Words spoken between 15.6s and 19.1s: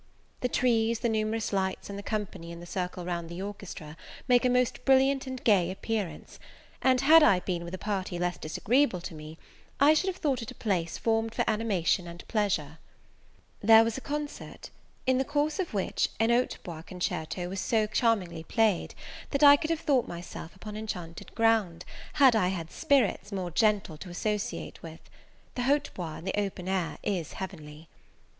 which a hautbois concerto was so charmingly played,